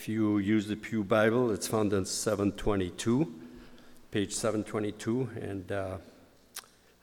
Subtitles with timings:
[0.00, 3.34] If you use the Pew Bible, it's found on 722,
[4.12, 5.96] page 722, and uh,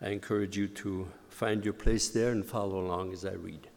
[0.01, 3.67] I encourage you to find your place there and follow along as I read.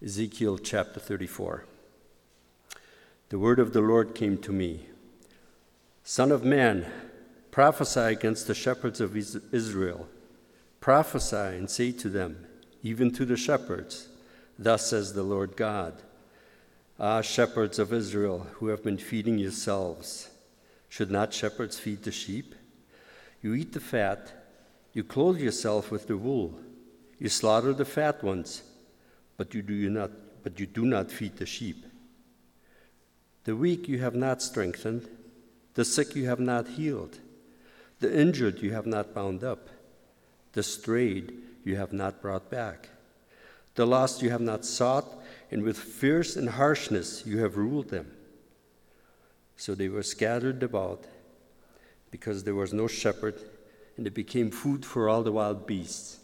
[0.00, 1.64] Ezekiel chapter 34.
[3.30, 4.86] The word of the Lord came to me
[6.04, 6.86] Son of man,
[7.50, 9.16] prophesy against the shepherds of
[9.52, 10.06] Israel.
[10.78, 12.46] Prophesy and say to them,
[12.84, 14.06] even to the shepherds,
[14.56, 16.04] Thus says the Lord God
[17.02, 20.28] Ah, shepherds of Israel, who have been feeding yourselves,
[20.90, 22.54] should not shepherds feed the sheep?
[23.40, 24.30] You eat the fat,
[24.92, 26.60] you clothe yourself with the wool,
[27.18, 28.62] you slaughter the fat ones,
[29.38, 30.10] but you do not,
[30.42, 31.86] but you do not feed the sheep.
[33.44, 35.08] The weak you have not strengthened,
[35.72, 37.18] the sick you have not healed,
[38.00, 39.70] the injured you have not bound up,
[40.52, 41.32] the strayed
[41.64, 42.90] you have not brought back,
[43.74, 45.19] the lost you have not sought
[45.50, 48.10] and with fierce and harshness you have ruled them.
[49.56, 51.04] So they were scattered about
[52.10, 53.40] because there was no shepherd,
[53.96, 56.18] and they became food for all the wild beasts.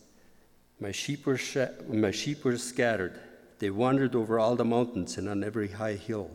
[0.80, 3.18] My sheep were, sh- my sheep were scattered.
[3.58, 6.30] They wandered over all the mountains and on every high hill.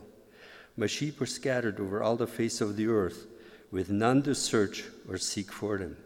[0.76, 3.26] My sheep were scattered over all the face of the earth,
[3.70, 5.96] with none to search or seek for them.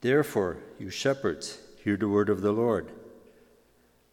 [0.00, 2.90] Therefore, you shepherds, hear the word of the Lord.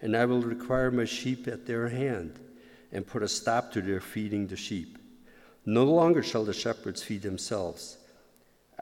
[0.00, 2.38] and I will require my sheep at their hand,
[2.92, 4.98] and put a stop to their feeding the sheep.
[5.66, 7.98] No longer shall the shepherds feed themselves.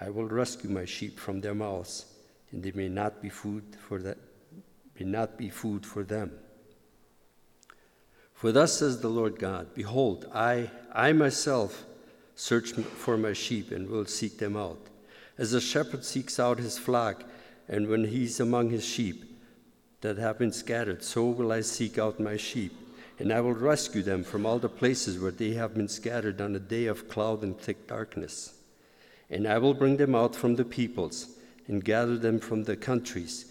[0.01, 2.07] I will rescue my sheep from their mouths,
[2.53, 4.19] and they may not be food for that
[4.99, 6.33] may not be food for them.
[8.35, 11.85] For thus says the Lord God, Behold, I, I myself
[12.35, 14.79] search for my sheep and will seek them out.
[15.39, 17.25] As a shepherd seeks out his flock,
[17.69, 19.36] and when he's among his sheep,
[20.07, 22.73] that have been scattered, so will I seek out my sheep,
[23.19, 26.55] and I will rescue them from all the places where they have been scattered on
[26.55, 28.55] a day of cloud and thick darkness.
[29.29, 31.27] And I will bring them out from the peoples,
[31.67, 33.47] and gather them from the countries,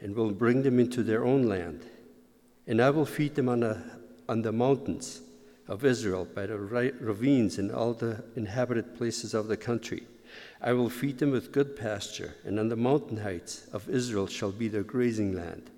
[0.00, 1.84] and will bring them into their own land.
[2.66, 3.82] And I will feed them on, a,
[4.30, 5.20] on the mountains
[5.66, 10.04] of Israel, by the ravines and all the inhabited places of the country.
[10.62, 14.52] I will feed them with good pasture, and on the mountain heights of Israel shall
[14.52, 15.70] be their grazing land.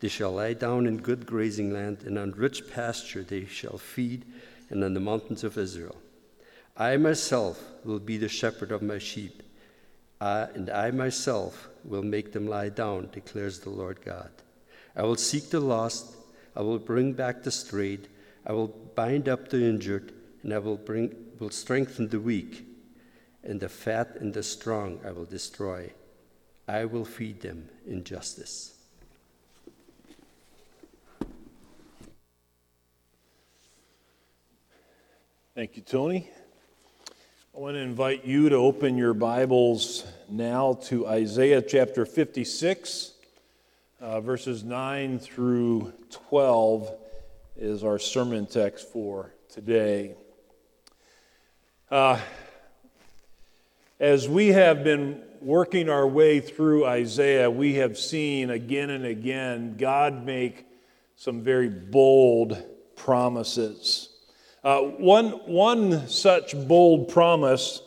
[0.00, 4.24] They shall lie down in good grazing land, and on rich pasture they shall feed,
[4.68, 5.96] and on the mountains of Israel.
[6.76, 9.42] I myself will be the shepherd of my sheep,
[10.20, 14.30] I, and I myself will make them lie down, declares the Lord God.
[14.94, 16.16] I will seek the lost,
[16.54, 18.08] I will bring back the strayed,
[18.46, 22.66] I will bind up the injured, and I will, bring, will strengthen the weak,
[23.42, 25.92] and the fat and the strong I will destroy.
[26.68, 28.75] I will feed them in justice.
[35.56, 36.28] Thank you, Tony.
[37.56, 43.12] I want to invite you to open your Bibles now to Isaiah chapter 56,
[43.98, 46.94] uh, verses 9 through 12
[47.56, 50.12] is our sermon text for today.
[51.90, 52.20] Uh,
[53.98, 59.76] as we have been working our way through Isaiah, we have seen again and again
[59.78, 60.66] God make
[61.16, 62.62] some very bold
[62.94, 64.10] promises.
[64.66, 67.80] Uh, one, one such bold promise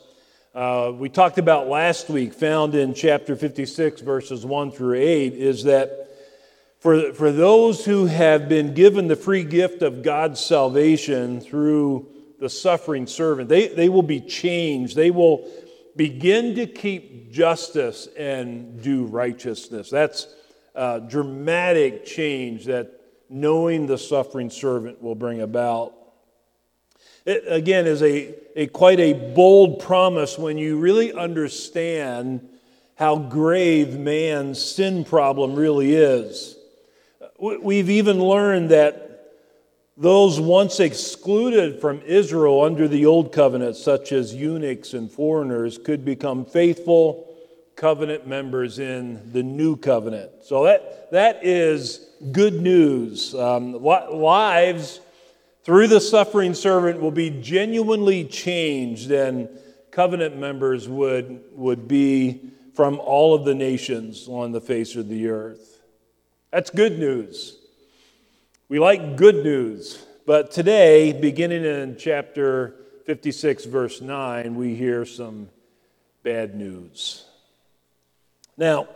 [0.54, 5.64] uh, we talked about last week, found in chapter 56, verses 1 through 8, is
[5.64, 6.08] that
[6.78, 12.08] for, for those who have been given the free gift of God's salvation through
[12.38, 14.96] the suffering servant, they, they will be changed.
[14.96, 15.46] They will
[15.96, 19.90] begin to keep justice and do righteousness.
[19.90, 20.34] That's
[20.74, 25.92] a dramatic change that knowing the suffering servant will bring about.
[27.24, 32.48] It, again, is a, a quite a bold promise when you really understand
[32.96, 36.56] how grave man's sin problem really is.
[37.38, 39.10] We've even learned that
[39.96, 46.04] those once excluded from Israel under the old covenant, such as eunuchs and foreigners, could
[46.04, 47.26] become faithful
[47.76, 50.30] covenant members in the new covenant.
[50.42, 53.34] So that, that is good news.
[53.34, 55.00] Um, lives
[55.64, 59.48] through the suffering servant will be genuinely changed, and
[59.90, 62.40] covenant members would, would be
[62.74, 65.82] from all of the nations on the face of the earth.
[66.50, 67.56] That's good news.
[68.68, 70.06] We like good news.
[70.26, 75.48] But today, beginning in chapter 56, verse 9, we hear some
[76.22, 77.24] bad news.
[78.56, 78.88] Now,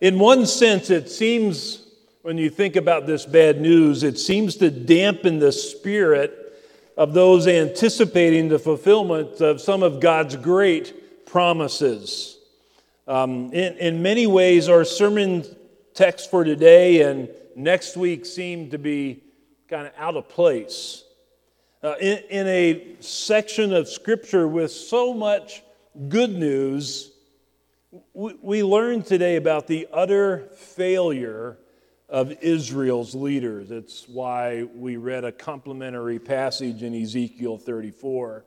[0.00, 1.81] in one sense, it seems,
[2.22, 6.38] when you think about this bad news, it seems to dampen the spirit
[6.96, 12.38] of those anticipating the fulfillment of some of God's great promises.
[13.08, 15.44] Um, in, in many ways, our sermon
[15.94, 19.24] text for today and next week seem to be
[19.68, 21.02] kind of out of place.
[21.82, 25.64] Uh, in, in a section of Scripture with so much
[26.08, 27.10] good news,
[28.14, 31.58] we, we learn today about the utter failure
[32.12, 33.70] of Israel's leaders.
[33.70, 38.44] That's why we read a complementary passage in Ezekiel 34.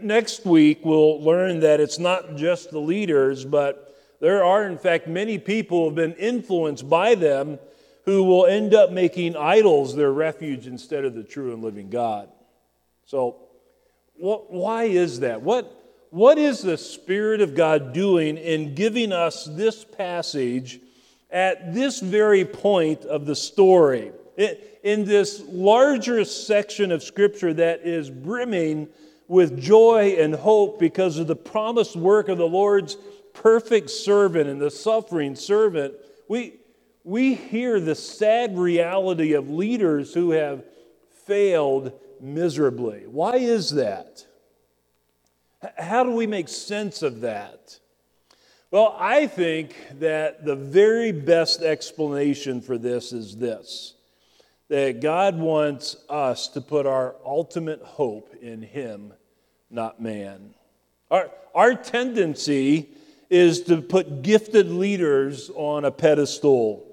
[0.00, 5.08] Next week, we'll learn that it's not just the leaders, but there are, in fact,
[5.08, 7.58] many people who have been influenced by them
[8.04, 12.28] who will end up making idols their refuge instead of the true and living God.
[13.06, 13.38] So,
[14.14, 15.42] what, why is that?
[15.42, 15.74] What,
[16.10, 20.78] what is the Spirit of God doing in giving us this passage
[21.30, 24.12] at this very point of the story?
[24.82, 28.88] in this larger section of Scripture that is brimming
[29.28, 32.96] with joy and hope because of the promised work of the Lord's
[33.32, 35.94] perfect servant and the suffering servant,
[36.28, 36.54] we,
[37.04, 40.64] we hear the sad reality of leaders who have
[41.26, 43.04] failed miserably.
[43.06, 44.26] Why is that?
[45.78, 47.78] How do we make sense of that?
[48.70, 53.94] Well, I think that the very best explanation for this is this
[54.68, 59.12] that God wants us to put our ultimate hope in Him,
[59.68, 60.54] not man.
[61.10, 62.88] Our, our tendency
[63.28, 66.86] is to put gifted leaders on a pedestal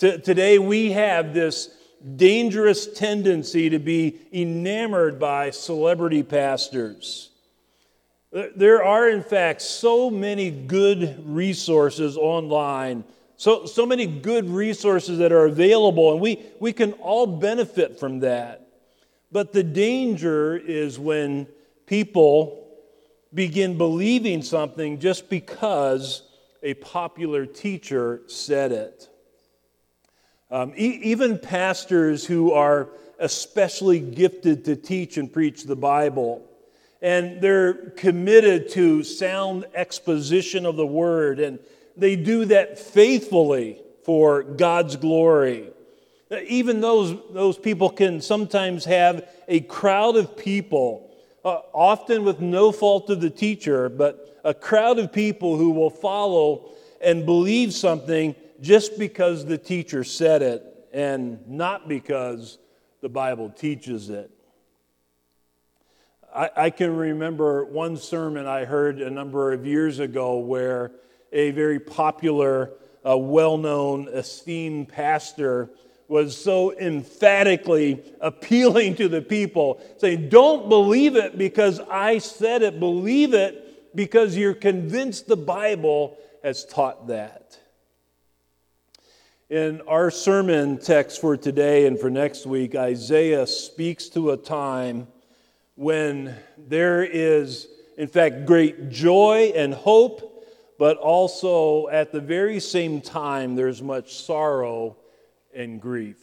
[0.00, 1.68] T- today, we have this
[2.16, 7.29] dangerous tendency to be enamored by celebrity pastors.
[8.32, 13.04] There are, in fact, so many good resources online,
[13.36, 18.20] so, so many good resources that are available, and we, we can all benefit from
[18.20, 18.68] that.
[19.32, 21.48] But the danger is when
[21.86, 22.68] people
[23.32, 26.22] begin believing something just because
[26.62, 29.08] a popular teacher said it.
[30.50, 36.44] Um, e- even pastors who are especially gifted to teach and preach the Bible,
[37.02, 41.58] and they're committed to sound exposition of the word, and
[41.96, 45.68] they do that faithfully for God's glory.
[46.46, 51.10] Even those, those people can sometimes have a crowd of people,
[51.44, 55.90] uh, often with no fault of the teacher, but a crowd of people who will
[55.90, 56.70] follow
[57.00, 62.58] and believe something just because the teacher said it and not because
[63.00, 64.30] the Bible teaches it.
[66.34, 70.92] I, I, can remember one sermon I heard a number of years ago where
[71.32, 72.70] a very popular,
[73.08, 75.70] uh, well known, esteemed pastor
[76.06, 82.78] was so emphatically appealing to the people, saying, Don't believe it because I said it,
[82.78, 87.58] believe it because you're convinced the Bible has taught that.
[89.48, 95.08] In our sermon text for today and for next week, Isaiah speaks to a time
[95.80, 100.46] when there is, in fact, great joy and hope,
[100.78, 104.94] but also at the very same time, there's much sorrow
[105.54, 106.18] and grief.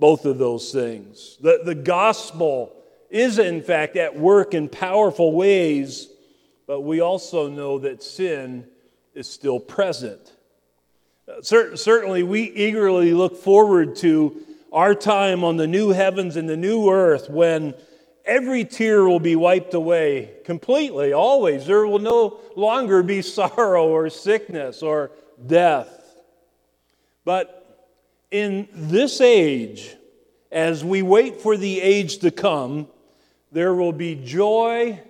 [0.00, 1.38] Both of those things.
[1.40, 2.74] The, the gospel
[3.08, 6.08] is, in fact, at work in powerful ways,
[6.66, 8.66] but we also know that sin
[9.14, 10.32] is still present.
[11.42, 14.42] Certainly, we eagerly look forward to
[14.72, 17.74] our time on the new heavens and the new earth when
[18.24, 21.66] every tear will be wiped away completely, always.
[21.66, 25.10] There will no longer be sorrow or sickness or
[25.44, 26.16] death.
[27.24, 27.58] But
[28.30, 29.94] in this age,
[30.50, 32.88] as we wait for the age to come,
[33.52, 35.00] there will be joy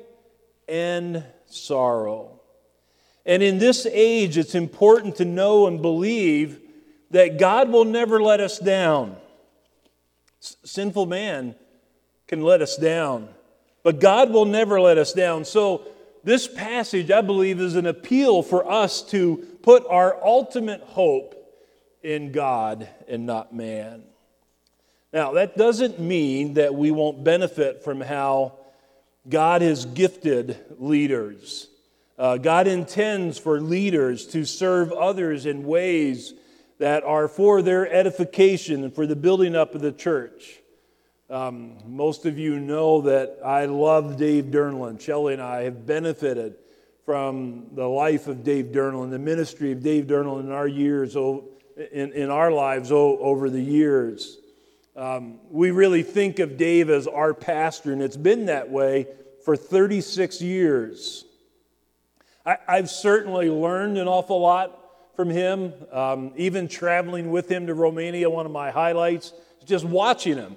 [0.69, 2.41] and sorrow.
[3.25, 6.61] And in this age, it's important to know and believe
[7.11, 9.17] that God will never let us down.
[10.43, 11.55] S- sinful man
[12.33, 13.29] can let us down,
[13.83, 15.45] but God will never let us down.
[15.45, 15.83] So,
[16.25, 21.35] this passage, I believe, is an appeal for us to put our ultimate hope
[22.03, 24.05] in God and not man.
[25.13, 28.55] Now, that doesn't mean that we won't benefit from how
[29.29, 31.69] God has gifted leaders.
[32.19, 36.33] Uh, God intends for leaders to serve others in ways
[36.79, 40.62] that are for their edification and for the building up of the church.
[41.31, 45.01] Um, most of you know that I love Dave Durnland.
[45.01, 46.57] Shelley and I have benefited
[47.05, 52.13] from the life of Dave Durnland, the ministry of Dave Durnland in our years, in,
[52.13, 54.39] in our lives over the years.
[54.95, 59.07] Um, we really think of Dave as our pastor, and it's been that way
[59.45, 61.25] for 36 years.
[62.45, 64.79] I, have certainly learned an awful lot
[65.17, 68.29] from him, um, even traveling with him to Romania.
[68.29, 69.33] One of my highlights
[69.65, 70.57] just watching him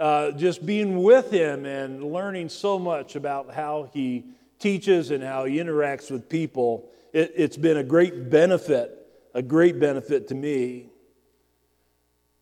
[0.00, 4.24] uh, just being with him and learning so much about how he
[4.58, 9.78] teaches and how he interacts with people, it, it's been a great benefit, a great
[9.78, 10.88] benefit to me.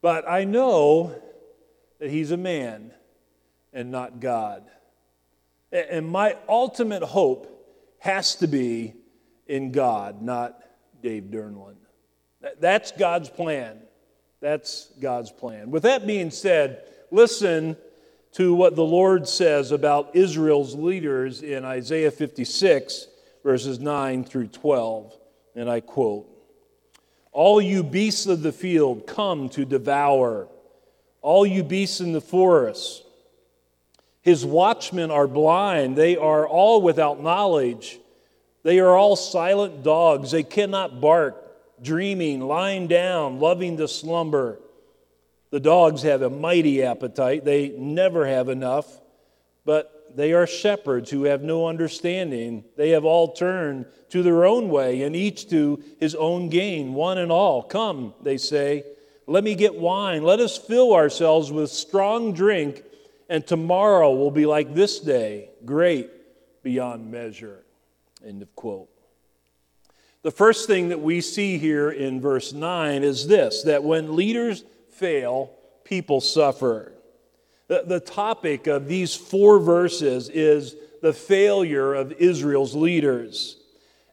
[0.01, 1.21] But I know
[1.99, 2.93] that he's a man
[3.73, 4.65] and not God.
[5.73, 7.55] And my ultimate hope
[7.99, 8.95] has to be
[9.49, 10.63] in God, not
[11.03, 11.75] Dave Durnland.
[12.61, 13.81] That's God's plan.
[14.41, 15.73] That's God's plan.
[15.73, 17.77] With that being said, listen
[18.33, 23.09] to what the Lord says about Israel's leaders in Isaiah 56,
[23.43, 25.17] verses 9 through 12.
[25.55, 26.29] And I quote
[27.33, 30.49] All you beasts of the field come to devour,
[31.23, 33.05] all you beasts in the forest.
[34.21, 37.99] His watchmen are blind, they are all without knowledge.
[38.65, 44.59] They are all silent dogs, they cannot bark, dreaming, lying down, loving to slumber.
[45.51, 47.45] The dogs have a mighty appetite.
[47.45, 48.87] They never have enough,
[49.65, 52.65] but they are shepherds who have no understanding.
[52.77, 57.19] They have all turned to their own way, and each to his own gain, one
[57.19, 57.63] and all.
[57.63, 58.85] Come, they say,
[59.27, 60.23] let me get wine.
[60.23, 62.83] Let us fill ourselves with strong drink,
[63.29, 66.11] and tomorrow will be like this day, great
[66.63, 67.65] beyond measure.
[68.27, 68.89] End of quote.
[70.23, 74.65] The first thing that we see here in verse 9 is this that when leaders
[74.99, 75.51] fail,
[75.85, 76.93] people suffer.
[77.69, 83.57] The, the topic of these four verses is the failure of Israel's leaders.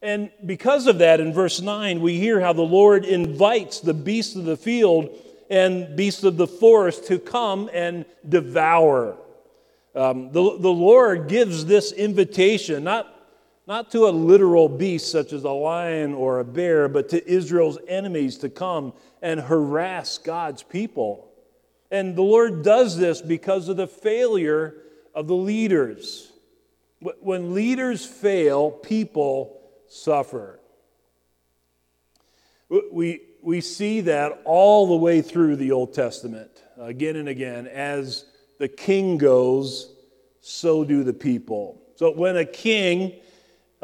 [0.01, 4.36] And because of that, in verse 9, we hear how the Lord invites the beasts
[4.36, 5.10] of the field
[5.50, 9.18] and beasts of the forest to come and devour.
[9.96, 13.14] Um, the, the Lord gives this invitation, not,
[13.67, 17.79] not to a literal beast such as a lion or a bear, but to Israel's
[17.88, 21.31] enemies to come and harass God's people.
[21.89, 24.75] And the Lord does this because of the failure
[25.13, 26.31] of the leaders.
[27.00, 30.60] When leaders fail, people suffer.
[32.91, 37.67] We, we see that all the way through the Old Testament, again and again.
[37.67, 38.25] As
[38.60, 39.93] the king goes,
[40.41, 41.81] so do the people.
[41.95, 43.13] So when a king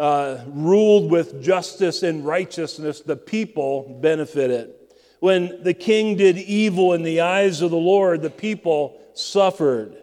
[0.02, 4.74] uh, ruled with justice and righteousness, the people benefited.
[5.20, 9.96] When the king did evil in the eyes of the Lord, the people suffered.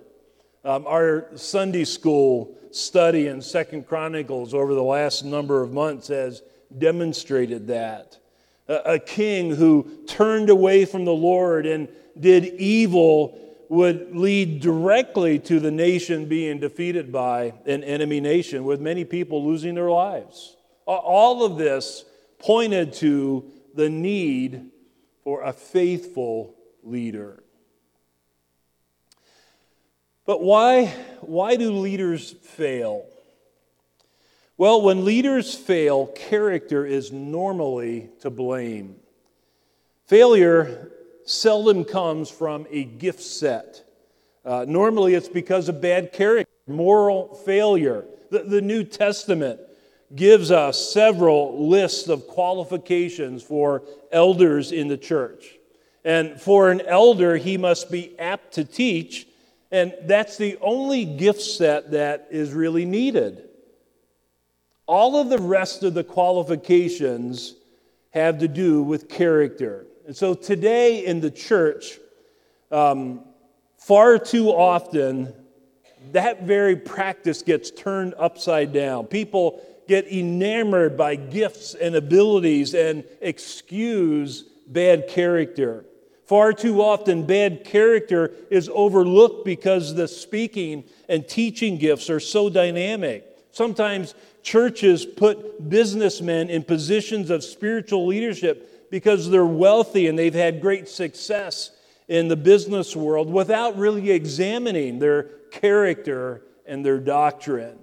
[0.64, 6.45] Um, our Sunday school study in Second Chronicles over the last number of months has
[6.78, 8.19] demonstrated that.
[8.69, 11.88] A, a king who turned away from the Lord and
[12.21, 18.81] did evil would lead directly to the nation being defeated by an enemy nation, with
[18.81, 20.57] many people losing their lives.
[20.87, 22.05] All of this
[22.39, 23.45] pointed to
[23.75, 24.71] the need
[25.23, 27.43] for a faithful leader.
[30.25, 30.87] But why,
[31.21, 33.07] why do leaders fail?
[34.57, 38.97] Well, when leaders fail, character is normally to blame.
[40.07, 40.91] Failure
[41.28, 43.85] seldom comes from a gift set.
[44.44, 48.06] Uh, normally, it's because of bad character, moral failure.
[48.30, 49.61] The, the New Testament
[50.14, 55.58] gives us several lists of qualifications for elders in the church.
[56.02, 59.26] And for an elder, he must be apt to teach,
[59.70, 63.50] and that's the only gift set that is really needed.
[64.87, 67.54] All of the rest of the qualifications
[68.11, 69.85] have to do with character.
[70.09, 71.99] And so today in the church,
[72.71, 73.21] um,
[73.77, 75.35] far too often,
[76.12, 79.05] that very practice gets turned upside down.
[79.05, 85.85] People get enamored by gifts and abilities and excuse bad character.
[86.25, 92.49] Far too often, bad character is overlooked because the speaking and teaching gifts are so
[92.49, 93.27] dynamic.
[93.50, 100.61] Sometimes churches put businessmen in positions of spiritual leadership because they're wealthy and they've had
[100.61, 101.71] great success
[102.09, 107.78] in the business world without really examining their character and their doctrine.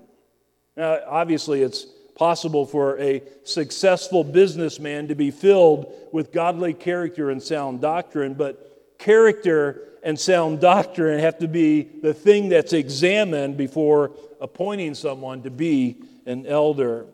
[0.75, 1.85] Now, obviously, it's
[2.15, 8.97] possible for a successful businessman to be filled with godly character and sound doctrine, but
[8.97, 15.50] character and sound doctrine have to be the thing that's examined before appointing someone to
[15.50, 17.05] be an elder.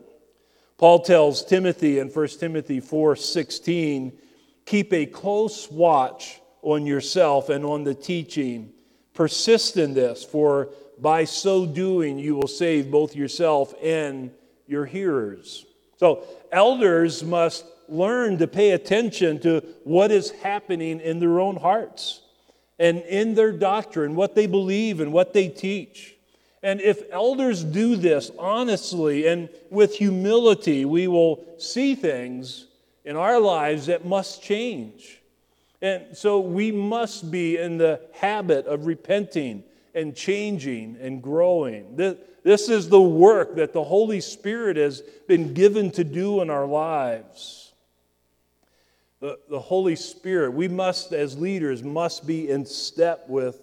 [0.82, 4.18] Paul tells Timothy in 1 Timothy 4:16,
[4.66, 8.72] "Keep a close watch on yourself and on the teaching.
[9.14, 14.32] Persist in this, for by so doing you will save both yourself and
[14.66, 15.64] your hearers."
[15.98, 22.22] So, elders must learn to pay attention to what is happening in their own hearts
[22.80, 26.16] and in their doctrine, what they believe and what they teach.
[26.62, 32.66] And if elders do this honestly and with humility, we will see things
[33.04, 35.20] in our lives that must change.
[35.80, 39.64] And so we must be in the habit of repenting
[39.94, 41.96] and changing and growing.
[41.96, 46.66] This is the work that the Holy Spirit has been given to do in our
[46.66, 47.72] lives.
[49.18, 53.60] The, the Holy Spirit, we must, as leaders, must be in step with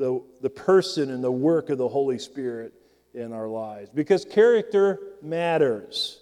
[0.00, 2.72] the, the person and the work of the Holy Spirit
[3.12, 6.18] in our lives because character matters.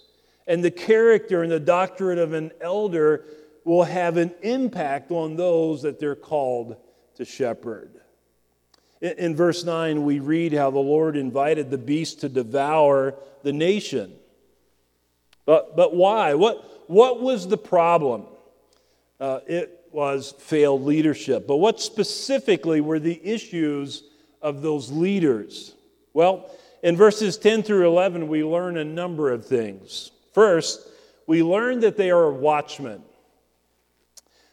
[0.49, 3.25] And the character and the doctrine of an elder
[3.65, 6.77] will have an impact on those that they're called
[7.17, 8.01] to shepherd.
[9.01, 13.53] In, in verse 9, we read how the Lord invited the beast to devour the
[13.53, 14.13] nation.
[15.45, 16.35] But, but why?
[16.35, 18.25] What, what was the problem?
[19.21, 21.47] Uh, it was failed leadership.
[21.47, 24.05] But what specifically were the issues
[24.43, 25.75] of those leaders?
[26.13, 26.51] Well,
[26.83, 30.11] in verses 10 through 11, we learn a number of things.
[30.33, 30.89] First,
[31.27, 33.03] we learn that they are watchmen.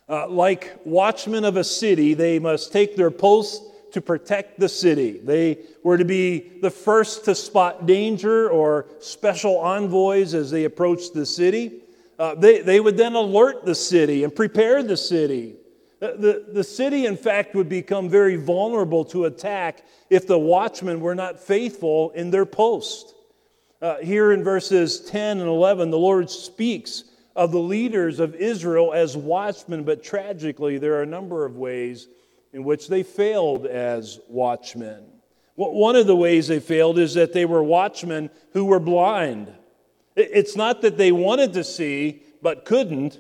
[0.08, 3.64] Uh, like watchmen of a city, they must take their post
[3.94, 5.20] to protect the city.
[5.24, 11.14] They were to be the first to spot danger or special envoys as they approached
[11.14, 11.82] the city.
[12.18, 15.56] Uh, they, they would then alert the city and prepare the city.
[16.00, 21.16] The, the, city, in fact, would become very vulnerable to attack if the watchmen were
[21.16, 23.16] not faithful in their post.
[23.82, 28.94] Uh, here in verses 10 and 11, the Lord speaks of the leaders of Israel
[28.94, 32.08] as watchmen, but tragically, there are a number of ways
[32.54, 35.04] in which they failed as watchmen.
[35.56, 39.54] One of the ways they failed is that they were watchmen who were blind.
[40.16, 43.20] It's not that they wanted to see but couldn't.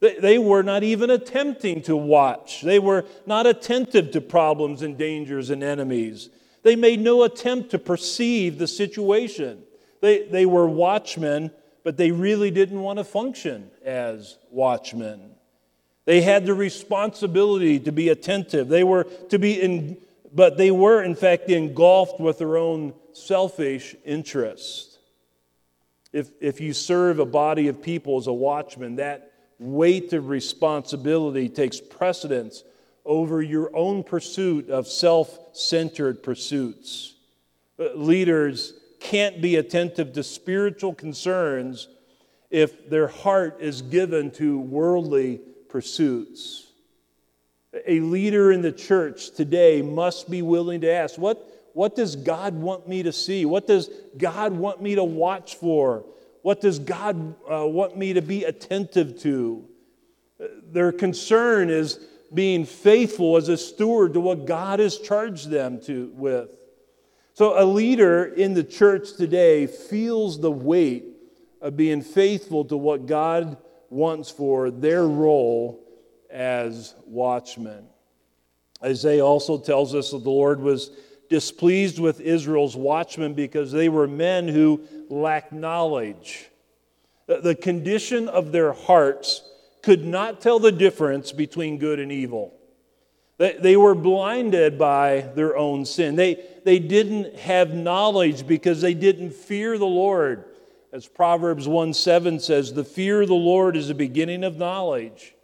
[0.00, 2.62] They were not even attempting to watch.
[2.62, 6.28] They were not attentive to problems and dangers and enemies.
[6.62, 9.62] They made no attempt to perceive the situation.
[10.00, 11.50] They, they were watchmen,
[11.82, 15.30] but they really didn't want to function as watchmen.
[16.04, 18.68] They had the responsibility to be attentive.
[18.68, 19.98] They were to be in,
[20.32, 24.87] but they were in fact engulfed with their own selfish interests.
[26.12, 31.48] If, if you serve a body of people as a watchman, that weight of responsibility
[31.48, 32.64] takes precedence
[33.04, 37.14] over your own pursuit of self centered pursuits.
[37.78, 41.88] Uh, leaders can't be attentive to spiritual concerns
[42.50, 46.66] if their heart is given to worldly pursuits.
[47.86, 52.54] A leader in the church today must be willing to ask, What, what does God
[52.56, 53.44] want me to see?
[53.44, 56.04] What does God want me to watch for?
[56.42, 59.64] What does God uh, want me to be attentive to?
[60.72, 62.00] Their concern is
[62.34, 66.50] being faithful as a steward to what God has charged them to, with.
[67.34, 71.04] So, a leader in the church today feels the weight
[71.60, 73.56] of being faithful to what God
[73.88, 75.80] wants for their role
[76.28, 77.84] as watchmen.
[78.82, 80.90] Isaiah also tells us that the Lord was
[81.28, 86.48] displeased with Israel's watchmen because they were men who lacked knowledge.
[87.26, 89.42] The condition of their hearts
[89.82, 92.54] could not tell the difference between good and evil.
[93.38, 96.16] They were blinded by their own sin.
[96.16, 100.44] They, they didn't have knowledge because they didn't fear the Lord.
[100.92, 105.34] As Proverbs 1 7 says, the fear of the Lord is the beginning of knowledge.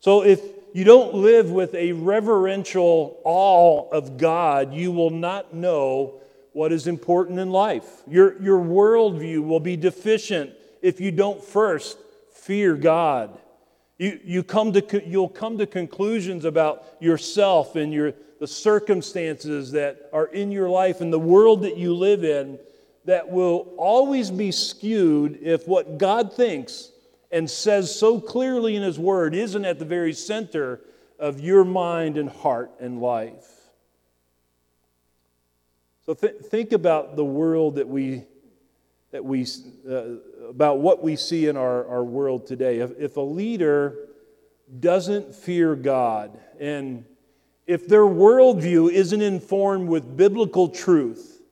[0.00, 0.40] So if
[0.76, 6.20] you don't live with a reverential awe of God, you will not know
[6.52, 8.02] what is important in life.
[8.06, 11.96] Your, your worldview will be deficient if you don't first
[12.30, 13.38] fear God.
[13.96, 20.10] You, you come to, you'll come to conclusions about yourself and your, the circumstances that
[20.12, 22.58] are in your life and the world that you live in
[23.06, 26.90] that will always be skewed if what God thinks
[27.30, 30.80] and says so clearly in His Word isn't at the very center
[31.18, 33.46] of your mind and heart and life.
[36.04, 38.22] So th- think about the world that we,
[39.10, 39.46] that we
[39.88, 40.04] uh,
[40.48, 42.78] about what we see in our, our world today.
[42.78, 43.96] If, if a leader
[44.78, 47.04] doesn't fear God and
[47.66, 51.42] if their worldview isn't informed with biblical truth,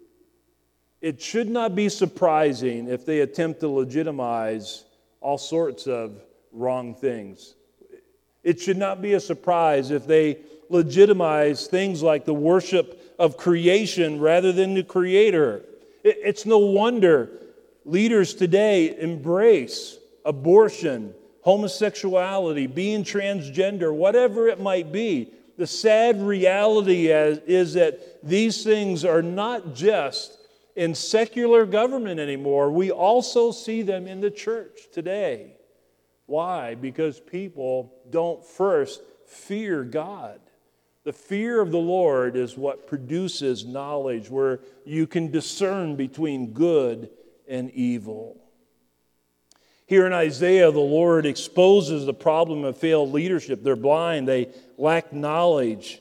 [1.01, 4.84] it should not be surprising if they attempt to legitimize
[5.25, 6.21] all sorts of
[6.53, 7.55] wrong things.
[8.43, 10.37] It should not be a surprise if they
[10.69, 15.65] legitimize things like the worship of creation rather than the Creator.
[16.05, 17.31] It's no wonder
[17.87, 25.31] leaders today embrace abortion, homosexuality, being transgender, whatever it might be.
[25.57, 30.37] The sad reality is that these things are not just
[30.77, 35.57] in secular government anymore, we also see them in the church today.
[36.27, 36.75] Why?
[36.75, 40.41] Because people don't first fear God.
[41.05, 47.11] The fear of the Lord is what produces knowledge, where you can discern between good
[47.47, 48.41] and evil.
[49.87, 53.63] Here in Isaiah, the Lord exposes the problem of failed leadership.
[53.63, 56.01] They're blind, they lack knowledge.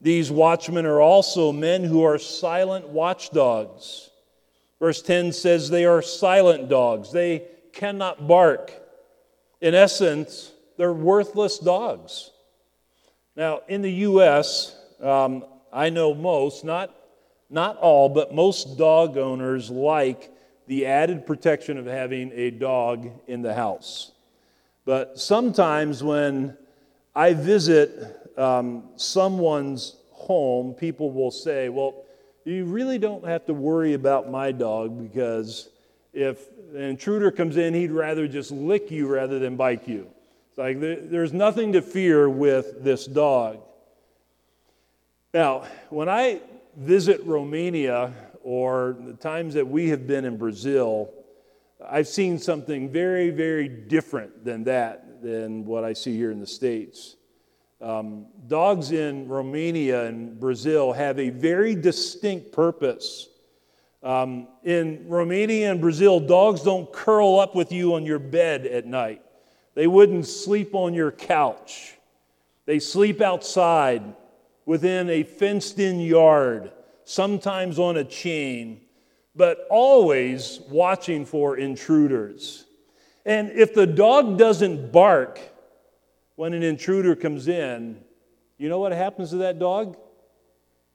[0.00, 4.10] These watchmen are also men who are silent watchdogs.
[4.78, 8.72] Verse 10 says they are silent dogs, they cannot bark.
[9.60, 12.30] In essence, they're worthless dogs.
[13.36, 16.94] Now, in the U.S., um, I know most, not,
[17.50, 20.30] not all, but most dog owners like
[20.66, 24.12] the added protection of having a dog in the house.
[24.84, 26.56] But sometimes when
[27.14, 32.04] I visit um, someone's home, people will say, Well,
[32.44, 35.68] you really don't have to worry about my dog because
[36.12, 40.08] if an intruder comes in, he'd rather just lick you rather than bite you.
[40.50, 43.60] It's like there's nothing to fear with this dog.
[45.34, 46.40] Now, when I
[46.76, 51.10] visit Romania or the times that we have been in Brazil,
[51.86, 56.46] I've seen something very, very different than that, than what I see here in the
[56.46, 57.15] States.
[57.86, 63.28] Um, dogs in Romania and Brazil have a very distinct purpose.
[64.02, 68.86] Um, in Romania and Brazil, dogs don't curl up with you on your bed at
[68.86, 69.22] night.
[69.76, 71.94] They wouldn't sleep on your couch.
[72.64, 74.02] They sleep outside
[74.64, 76.72] within a fenced in yard,
[77.04, 78.80] sometimes on a chain,
[79.36, 82.64] but always watching for intruders.
[83.24, 85.38] And if the dog doesn't bark
[86.36, 87.98] when an intruder comes in,
[88.58, 89.96] you know what happens to that dog?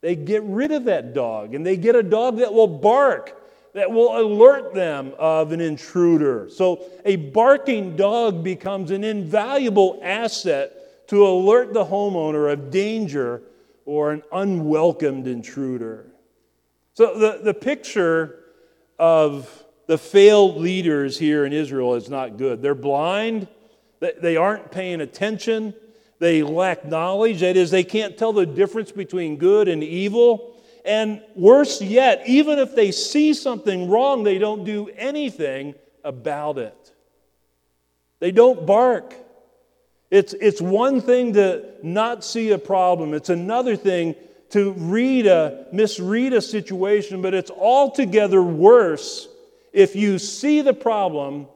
[0.01, 3.37] They get rid of that dog and they get a dog that will bark,
[3.73, 6.49] that will alert them of an intruder.
[6.49, 13.43] So a barking dog becomes an invaluable asset to alert the homeowner of danger
[13.85, 16.07] or an unwelcomed intruder.
[16.93, 18.39] So the, the picture
[18.97, 22.61] of the failed leaders here in Israel is not good.
[22.61, 23.47] They're blind,
[24.01, 25.73] they aren't paying attention,
[26.19, 27.39] they lack knowledge.
[27.39, 30.59] That is, they can't tell the difference between good and evil.
[30.83, 36.93] And worse yet, even if they see something wrong, they don't do anything about it.
[38.19, 39.15] They don't bark.
[40.09, 44.15] It's, it's one thing to not see a problem, it's another thing
[44.49, 49.29] to read a, misread a situation, but it's altogether worse
[49.71, 51.47] if you see the problem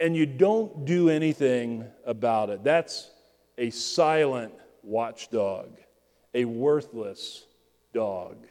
[0.00, 2.62] and you don't do anything about it.
[2.62, 3.10] That's
[3.56, 5.70] a silent watchdog,
[6.34, 7.46] a worthless
[7.92, 8.46] dog.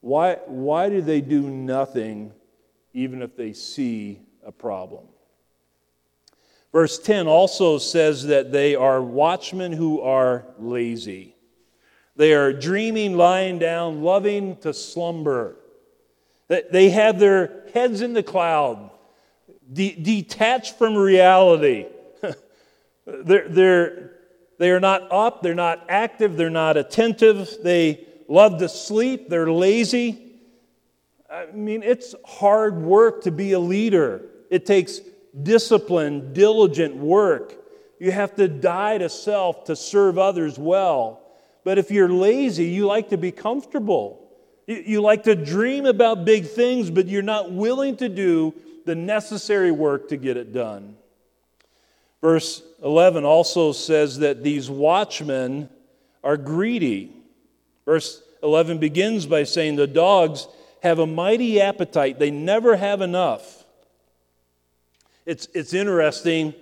[0.00, 2.32] Why, why do they do nothing
[2.94, 5.04] even if they see a problem?
[6.72, 11.34] Verse 10 also says that they are watchmen who are lazy.
[12.16, 15.56] They are dreaming, lying down, loving to slumber.
[16.48, 18.90] They have their heads in the cloud
[19.72, 21.86] de- detached from reality.
[23.06, 24.10] they're, they're,
[24.58, 29.50] they are not up, they're not active, they're not attentive, they love to sleep, they're
[29.50, 30.24] lazy.
[31.30, 34.22] I mean, it's hard work to be a leader.
[34.50, 35.00] It takes
[35.42, 37.54] discipline, diligent work.
[38.00, 41.20] You have to die to self to serve others well.
[41.64, 44.27] But if you're lazy, you like to be comfortable.
[44.68, 48.52] You, like to dream about big things, but you're not willing to do
[48.84, 50.94] the necessary work to get it done.
[52.20, 55.70] Verse 11 also says that these watchmen
[56.22, 57.10] are greedy.
[57.86, 60.46] Verse 11 begins by saying, The dogs
[60.82, 63.64] have a mighty appetite, they never have enough.
[65.24, 66.52] It's, it's interesting.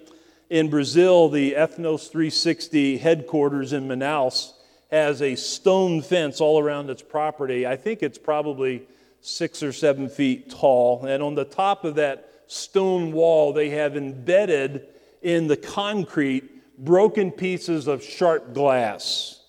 [0.48, 4.52] in Brazil, the Ethnos 360 headquarters in Manaus
[4.96, 7.66] has a stone fence all around its property.
[7.66, 8.82] I think it's probably
[9.20, 11.04] six or seven feet tall.
[11.04, 14.87] And on the top of that stone wall, they have embedded
[15.20, 16.44] in the concrete
[16.78, 19.42] broken pieces of sharp glass.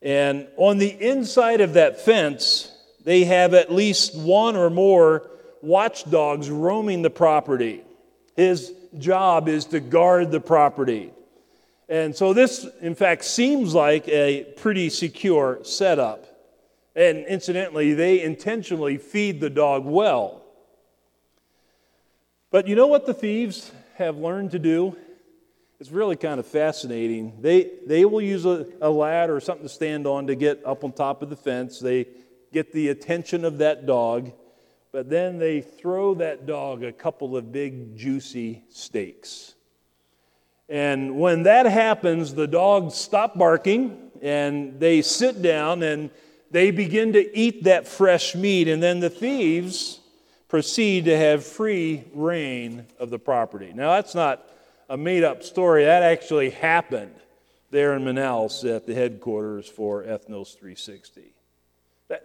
[0.00, 2.70] And on the inside of that fence,
[3.04, 7.82] they have at least one or more watchdogs roaming the property.
[8.34, 11.12] His job is to guard the property.
[11.92, 16.24] And so this, in fact, seems like a pretty secure setup.
[16.96, 20.42] And incidentally, they intentionally feed the dog well.
[22.50, 24.96] But you know what the thieves have learned to do?
[25.80, 27.42] It's really kind of fascinating.
[27.42, 30.84] They, they will use a, a ladder or something to stand on to get up
[30.84, 31.78] on top of the fence.
[31.78, 32.06] They
[32.54, 34.32] get the attention of that dog,
[34.92, 39.56] but then they throw that dog a couple of big, juicy steaks.
[40.72, 46.08] And when that happens, the dogs stop barking and they sit down and
[46.50, 48.68] they begin to eat that fresh meat.
[48.68, 50.00] And then the thieves
[50.48, 53.74] proceed to have free reign of the property.
[53.74, 54.48] Now, that's not
[54.88, 55.84] a made up story.
[55.84, 57.16] That actually happened
[57.70, 61.34] there in Manaus at the headquarters for Ethnos 360.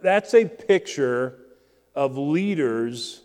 [0.02, 1.38] That's a picture
[1.94, 3.20] of leaders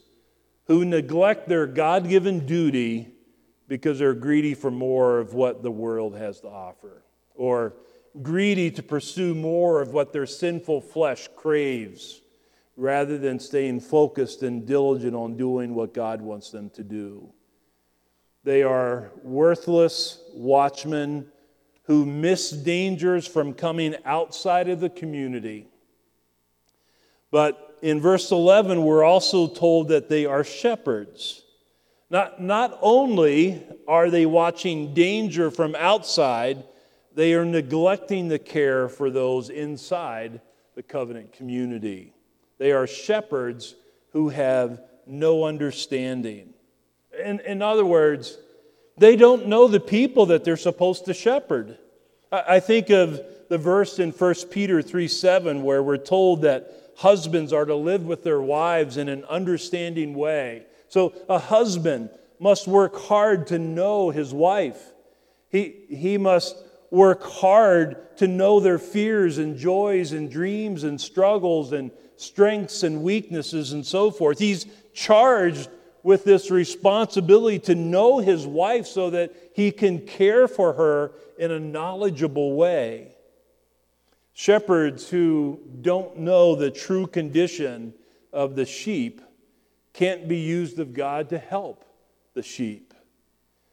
[0.67, 3.12] who neglect their God given duty
[3.67, 7.03] because they're greedy for more of what the world has to offer,
[7.35, 7.73] or
[8.21, 12.21] greedy to pursue more of what their sinful flesh craves,
[12.75, 17.31] rather than staying focused and diligent on doing what God wants them to do.
[18.43, 21.27] They are worthless watchmen
[21.83, 25.67] who miss dangers from coming outside of the community.
[27.31, 31.42] But in verse 11, we're also told that they are shepherds.
[32.13, 36.63] Not, not only are they watching danger from outside,
[37.15, 40.39] they are neglecting the care for those inside
[40.75, 42.13] the covenant community.
[42.59, 43.73] They are shepherds
[44.11, 46.53] who have no understanding.
[47.19, 48.37] In, in other words,
[48.95, 51.79] they don't know the people that they're supposed to shepherd.
[52.31, 56.91] I, I think of the verse in 1 Peter 3 7, where we're told that
[56.95, 60.67] husbands are to live with their wives in an understanding way.
[60.93, 64.93] So a husband must work hard to know his wife.
[65.49, 66.55] He, he must
[66.91, 73.01] work hard to know their fears and joys and dreams and struggles and strengths and
[73.01, 74.37] weaknesses and so forth.
[74.37, 75.67] He's charged
[76.03, 81.49] with this responsibility to know his wife so that he can care for her in
[81.49, 83.15] a knowledgeable way.
[84.33, 87.95] Shepherds who don't know the true condition
[88.31, 89.21] of the sheep
[89.93, 91.85] can't be used of God to help
[92.33, 92.93] the sheep.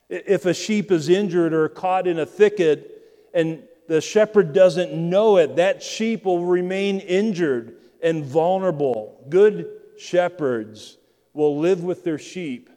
[0.09, 5.37] If a sheep is injured or caught in a thicket and the shepherd doesn't know
[5.38, 9.24] it, that sheep will remain injured and vulnerable.
[9.28, 10.96] Good shepherds
[11.33, 12.70] will live with their sheep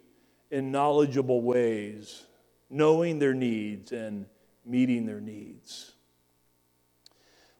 [0.51, 2.23] in knowledgeable ways,
[2.69, 4.25] knowing their needs and
[4.65, 5.91] meeting their needs.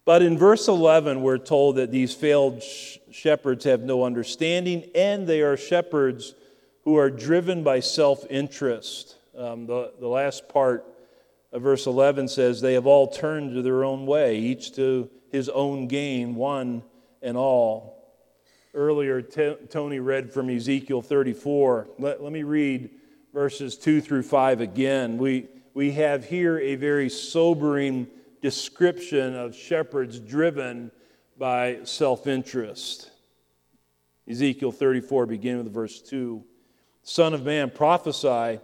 [0.05, 2.61] But in verse 11, we're told that these failed
[3.13, 6.35] shepherds have no understanding and they are shepherds
[6.83, 9.15] who are driven by self interest.
[9.37, 10.85] Um, the, the last part
[11.51, 15.49] of verse 11 says, They have all turned to their own way, each to his
[15.49, 16.83] own gain, one
[17.21, 17.93] and all.
[18.73, 21.89] Earlier, T- Tony read from Ezekiel 34.
[21.99, 22.89] Let, let me read
[23.33, 25.17] verses 2 through 5 again.
[25.17, 28.07] We, we have here a very sobering
[28.41, 30.91] description of shepherds driven
[31.37, 33.09] by self interest.
[34.29, 36.43] Ezekiel 34, beginning with verse 2.
[37.03, 38.59] Son of man, prophesy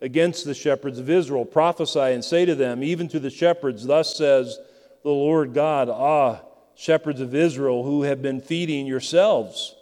[0.00, 1.44] against the shepherds of Israel.
[1.44, 4.58] Prophesy and say to them, even to the shepherds, Thus says
[5.02, 6.42] the Lord God, Ah,
[6.74, 9.74] shepherds of Israel who have been feeding yourselves.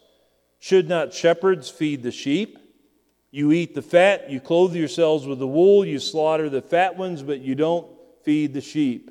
[0.58, 2.58] Should not shepherds feed the sheep?
[3.30, 7.22] You eat the fat, you clothe yourselves with the wool, you slaughter the fat ones,
[7.22, 7.86] but you don't
[8.24, 9.10] feed the sheep.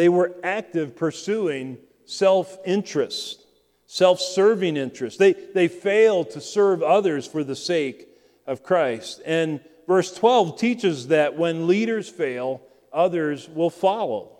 [0.00, 3.44] they were active pursuing self interest,
[3.84, 5.18] self serving interest.
[5.18, 8.08] They, they failed to serve others for the sake
[8.46, 9.20] of Christ.
[9.26, 14.38] And verse 12 teaches that when leaders fail, others will follow.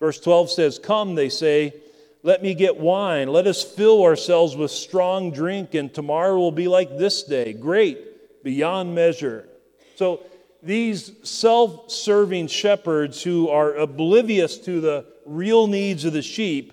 [0.00, 1.74] Verse 12 says, Come, they say,
[2.24, 3.28] let me get wine.
[3.28, 8.42] Let us fill ourselves with strong drink, and tomorrow will be like this day, great,
[8.42, 9.48] beyond measure.
[9.94, 10.24] So
[10.62, 16.72] these self serving shepherds who are oblivious to the real needs of the sheep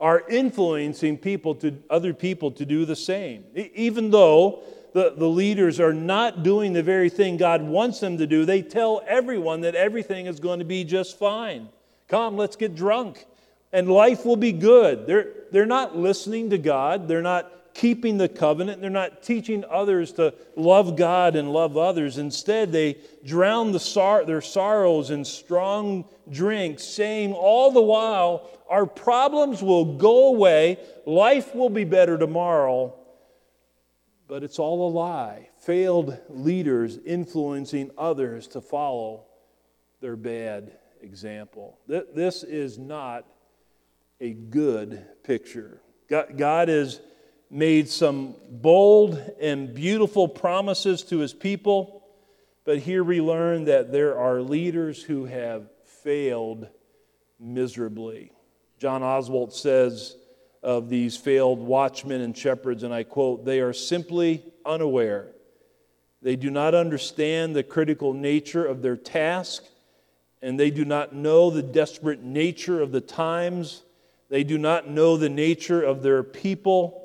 [0.00, 3.44] are influencing people to other people to do the same.
[3.54, 8.26] Even though the, the leaders are not doing the very thing God wants them to
[8.26, 11.68] do, they tell everyone that everything is going to be just fine.
[12.08, 13.24] Come, let's get drunk
[13.74, 15.04] and life will be good.
[15.04, 20.12] They're, they're not listening to God, they're not keeping the covenant, they're not teaching others
[20.12, 22.18] to love God and love others.
[22.18, 28.86] Instead, they drown the sor- their sorrows in strong drink, saying all the while, Our
[28.86, 32.94] problems will go away, life will be better tomorrow.
[34.26, 35.50] But it's all a lie.
[35.58, 39.24] Failed leaders influencing others to follow
[40.00, 41.78] their bad example.
[41.86, 43.26] This is not
[44.20, 45.82] a good picture.
[46.08, 47.00] God has
[47.54, 52.02] made some bold and beautiful promises to his people,
[52.64, 55.68] but here we learn that there are leaders who have
[56.02, 56.68] failed
[57.38, 58.32] miserably.
[58.78, 60.16] John Oswalt says
[60.64, 65.28] of these failed watchmen and shepherds, and I quote, they are simply unaware.
[66.22, 69.62] They do not understand the critical nature of their task,
[70.42, 73.84] and they do not know the desperate nature of the times
[74.28, 77.03] they do not know the nature of their people.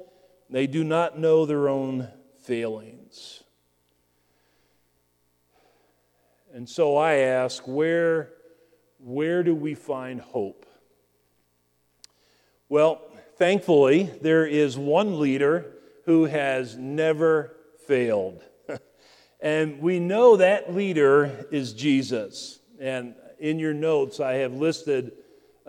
[0.50, 2.08] They do not know their own
[2.42, 3.44] failings.
[6.54, 8.32] And so I ask, where,
[8.98, 10.66] where do we find hope?
[12.68, 13.02] Well,
[13.38, 15.68] thankfully, there is one leader
[16.06, 17.56] who has never
[17.88, 18.44] failed.
[19.40, 22.60] and we know that leader is Jesus.
[22.80, 25.14] And in your notes, I have listed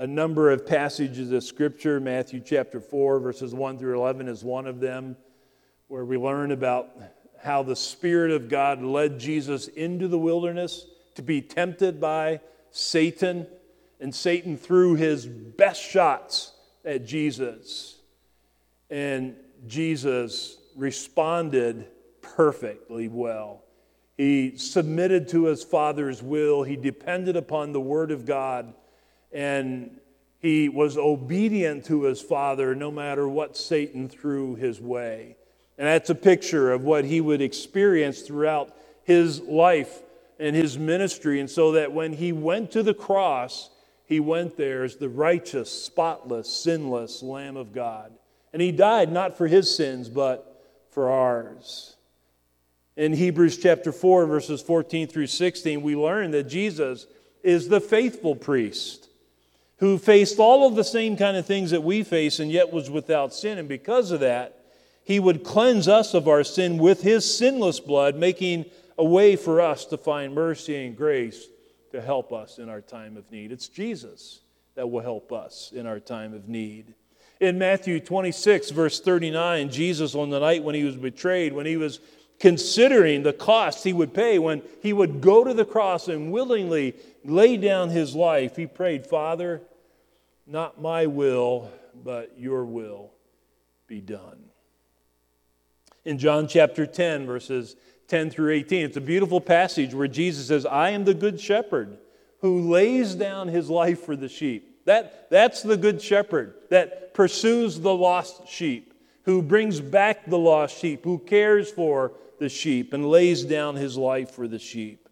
[0.01, 2.01] a number of passages of Scripture.
[2.01, 5.15] Matthew chapter 4, verses 1 through 11 is one of them,
[5.89, 6.89] where we learn about
[7.43, 10.87] how the Spirit of God led Jesus into the wilderness
[11.17, 13.47] to be tempted by Satan,
[14.01, 18.01] and Satan threw his best shots at Jesus.
[18.89, 19.37] And
[19.67, 21.89] Jesus responded
[22.23, 23.65] perfectly well.
[24.17, 28.73] He submitted to his Father's will, he depended upon the Word of God
[29.33, 30.01] and
[30.41, 35.37] he was obedient to his father no matter what Satan threw his way.
[35.77, 40.03] And that's a picture of what he would experience throughout his life
[40.39, 41.41] and his ministry.
[41.41, 43.71] And so that when he went to the cross,
[44.07, 48.13] he went there as the righteous, spotless, sinless Lamb of God.
[48.53, 51.97] And he died not for his sins, but for ours.
[52.97, 57.07] In Hebrews chapter 4, verses 14 through 16, we learn that Jesus
[57.43, 59.10] is the faithful priest
[59.81, 62.91] who faced all of the same kind of things that we face and yet was
[62.91, 63.59] without sin.
[63.59, 64.57] And because of that,
[65.03, 68.67] he would cleanse us of our sin with his sinless blood, making
[68.99, 71.47] a way for us to find mercy and grace
[71.93, 73.51] to help us in our time of need.
[73.51, 74.41] It's Jesus
[74.75, 76.95] that will help us in our time of need.
[77.41, 81.79] In Matthew 26, verse 39, Jesus, on the night when he was betrayed, when he
[81.79, 82.01] was
[82.39, 86.95] considering the cost he would pay, when he would go to the cross and willingly
[87.25, 89.63] lay down his life, he prayed, Father,
[90.51, 91.71] not my will,
[92.05, 93.13] but your will
[93.87, 94.45] be done.
[96.05, 97.77] In John chapter 10, verses
[98.09, 101.99] 10 through 18, it's a beautiful passage where Jesus says, I am the good shepherd
[102.41, 104.85] who lays down his life for the sheep.
[104.87, 110.79] That, that's the good shepherd that pursues the lost sheep, who brings back the lost
[110.79, 115.09] sheep, who cares for the sheep and lays down his life for the sheep.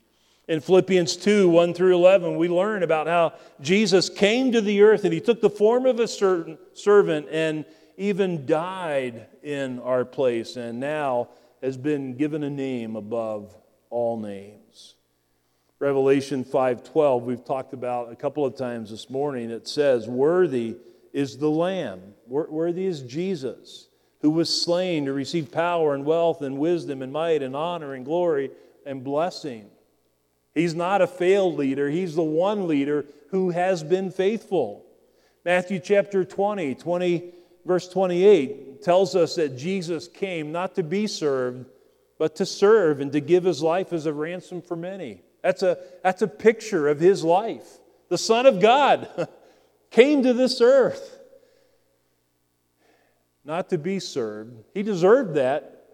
[0.48, 5.04] In Philippians 2 1 through 11, we learn about how Jesus came to the earth
[5.04, 7.66] and he took the form of a certain servant and
[7.98, 11.28] even died in our place and now
[11.62, 13.54] has been given a name above
[13.90, 14.94] all names.
[15.80, 19.50] Revelation 5:12 we've talked about a couple of times this morning.
[19.50, 20.76] It says worthy
[21.12, 22.14] is the lamb.
[22.26, 23.88] Worthy is Jesus
[24.22, 28.04] who was slain to receive power and wealth and wisdom and might and honor and
[28.04, 28.50] glory
[28.86, 29.68] and blessing
[30.58, 34.84] He's not a failed leader, he's the one leader who has been faithful.
[35.44, 37.32] Matthew chapter 20, 20
[37.64, 41.66] verse 28 tells us that Jesus came not to be served,
[42.18, 45.22] but to serve and to give his life as a ransom for many.
[45.42, 47.78] That's a, that's a picture of his life.
[48.08, 49.28] The Son of God
[49.90, 51.20] came to this earth
[53.44, 54.64] not to be served.
[54.74, 55.84] He deserved that,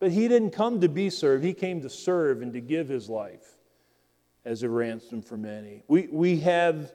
[0.00, 3.08] But he didn't come to be served, he came to serve and to give his
[3.08, 3.58] life
[4.44, 5.82] as a ransom for many.
[5.88, 6.92] We, we have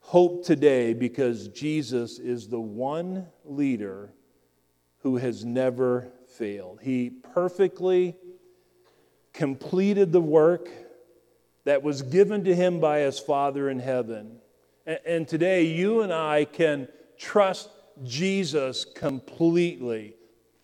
[0.00, 4.12] hope today because Jesus is the one leader
[5.02, 6.80] who has never failed.
[6.82, 8.16] He perfectly
[9.32, 10.68] completed the work
[11.64, 14.36] that was given to him by his Father in heaven.
[14.86, 17.68] And today, you and I can trust
[18.02, 20.14] Jesus completely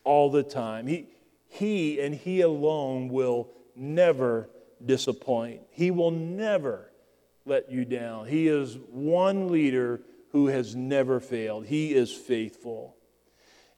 [0.04, 0.86] all the time.
[0.86, 1.06] He,
[1.48, 4.48] he and He alone will never
[4.85, 5.62] disappoint.
[5.70, 6.91] He will never
[7.45, 8.27] let you down.
[8.27, 10.01] He is one leader
[10.33, 11.66] who has never failed.
[11.66, 12.97] He is faithful.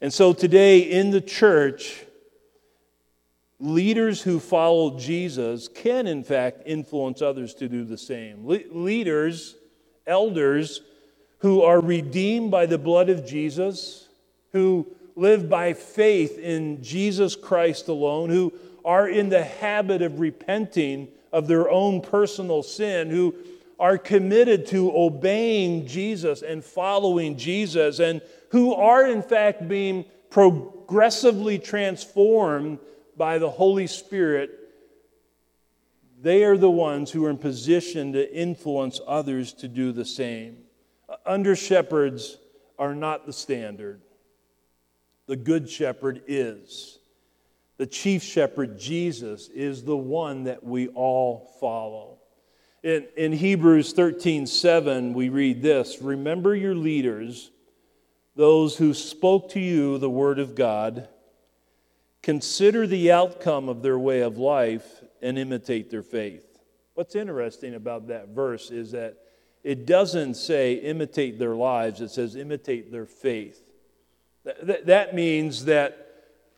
[0.01, 2.05] And so today in the church,
[3.59, 8.47] leaders who follow Jesus can, in fact, influence others to do the same.
[8.47, 9.57] Le- leaders,
[10.07, 10.81] elders
[11.39, 14.09] who are redeemed by the blood of Jesus,
[14.53, 18.53] who live by faith in Jesus Christ alone, who
[18.89, 23.34] are in the habit of repenting of their own personal sin, who
[23.78, 31.59] are committed to obeying Jesus and following Jesus, and who are in fact being progressively
[31.59, 32.78] transformed
[33.14, 34.59] by the Holy Spirit,
[36.22, 40.57] they are the ones who are in position to influence others to do the same.
[41.26, 42.39] Under shepherds
[42.78, 44.01] are not the standard.
[45.26, 46.98] The good shepherd is.
[47.79, 52.18] The chief shepherd, Jesus, is the one that we all follow.
[52.83, 57.51] In, in Hebrews 13 7, we read this Remember your leaders,
[58.35, 61.09] those who spoke to you the word of God.
[62.20, 66.45] Consider the outcome of their way of life and imitate their faith.
[66.95, 69.18] What's interesting about that verse is that
[69.62, 73.62] it doesn't say imitate their lives, it says imitate their faith.
[74.45, 76.08] That means that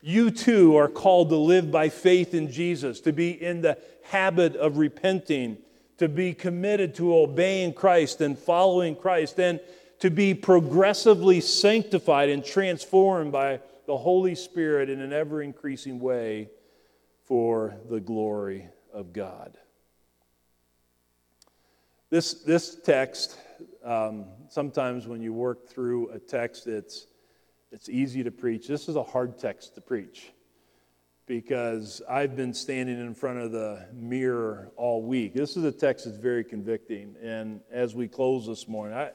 [0.00, 4.56] you too are called to live by faith in Jesus, to be in the habit
[4.56, 5.58] of repenting,
[5.98, 9.60] to be committed to obeying Christ and following Christ, and
[9.98, 16.48] to be progressively sanctified and transformed by the Holy Spirit in an ever increasing way
[17.24, 19.58] for the glory of God.
[22.08, 23.36] This, this text,
[23.84, 27.06] um, sometimes when you work through a text, it's
[27.72, 28.66] it's easy to preach.
[28.66, 30.32] This is a hard text to preach
[31.26, 35.34] because I've been standing in front of the mirror all week.
[35.34, 37.14] This is a text that's very convicting.
[37.22, 39.12] And as we close this morning, I,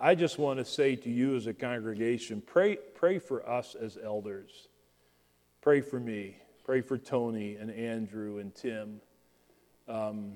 [0.00, 3.98] I just want to say to you as a congregation pray, pray for us as
[4.02, 4.68] elders.
[5.60, 6.36] Pray for me.
[6.64, 9.00] Pray for Tony and Andrew and Tim.
[9.88, 10.34] Um,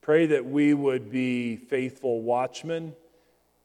[0.00, 2.94] pray that we would be faithful watchmen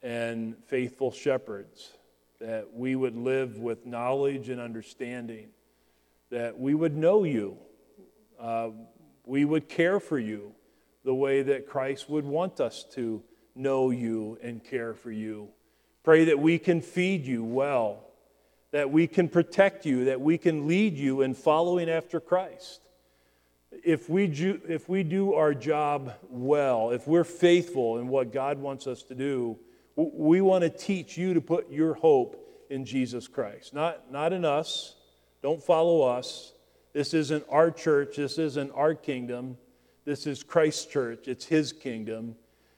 [0.03, 1.93] and faithful shepherds
[2.41, 5.49] that we would live with knowledge and understanding,
[6.31, 7.55] that we would know you,
[8.39, 8.69] uh,
[9.25, 10.51] we would care for you
[11.03, 13.21] the way that Christ would want us to
[13.55, 15.49] know you and care for you.
[16.03, 18.05] Pray that we can feed you well,
[18.71, 22.81] that we can protect you, that we can lead you in following after Christ.
[23.71, 28.87] If we, if we do our job well, if we're faithful in what God wants
[28.87, 29.59] us to do,
[29.95, 32.37] we want to teach you to put your hope
[32.69, 34.95] in Jesus Christ, not, not in us.
[35.41, 36.53] Don't follow us.
[36.93, 38.15] This isn't our church.
[38.15, 39.57] This isn't our kingdom.
[40.05, 41.27] This is Christ's church.
[41.27, 42.35] It's His kingdom.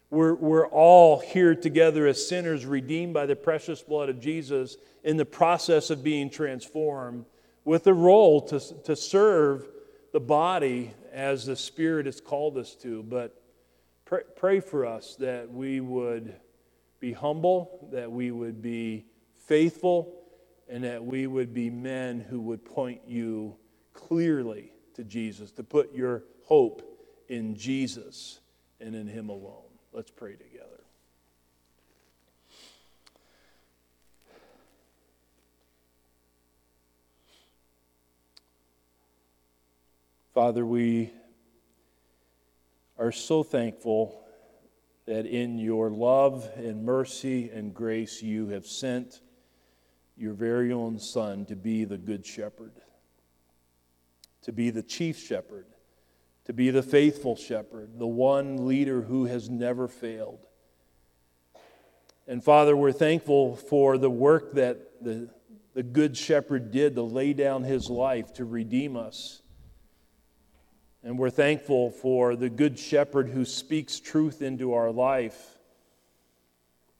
[0.09, 5.17] We're, we're all here together as sinners, redeemed by the precious blood of Jesus, in
[5.17, 7.25] the process of being transformed,
[7.65, 9.67] with a role to, to serve
[10.11, 13.03] the body as the Spirit has called us to.
[13.03, 13.41] But
[14.05, 16.35] pray, pray for us that we would
[17.03, 20.23] be humble, that we would be faithful,
[20.69, 23.57] and that we would be men who would point you
[23.91, 26.81] clearly to Jesus, to put your hope
[27.27, 28.39] in Jesus
[28.79, 29.65] and in Him alone.
[29.91, 30.69] Let's pray together.
[40.33, 41.11] Father, we
[42.97, 44.22] are so thankful
[45.05, 49.21] that in your love and mercy and grace you have sent
[50.15, 52.73] your very own Son to be the Good Shepherd,
[54.43, 55.65] to be the chief shepherd,
[56.45, 60.45] to be the faithful shepherd, the one leader who has never failed.
[62.27, 65.29] And Father, we're thankful for the work that the,
[65.73, 69.42] the Good Shepherd did to lay down his life to redeem us
[71.03, 75.57] and we're thankful for the Good Shepherd who speaks truth into our life,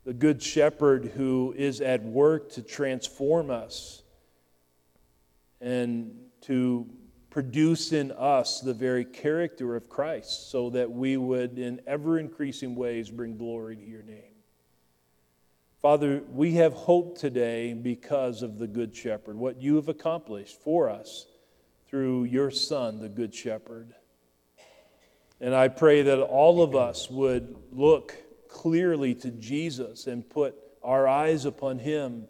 [0.04, 4.04] the Good Shepherd who is at work to transform us
[5.62, 6.86] and to
[7.30, 12.76] produce in us the very character of Christ so that we would, in ever increasing
[12.76, 14.20] ways, bring glory to your name.
[15.82, 20.90] Father, we have hope today because of the Good Shepherd, what you have accomplished for
[20.90, 21.26] us
[21.94, 23.94] through your Son, the Good Shepherd.
[25.40, 28.16] And I pray that all of us would look
[28.50, 32.26] clearly to Jesus and put our eyes upon him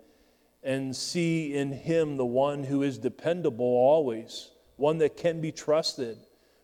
[0.64, 6.18] and see in him the one who is dependable always one that can be trusted,